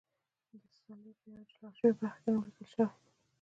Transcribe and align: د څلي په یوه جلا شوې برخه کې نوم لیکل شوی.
د 0.61 0.63
څلي 0.83 1.11
په 1.19 1.25
یوه 1.31 1.43
جلا 1.51 1.69
شوې 1.77 1.91
برخه 1.99 2.19
کې 2.23 2.29
نوم 2.33 2.43
لیکل 2.47 2.65
شوی. 2.73 2.85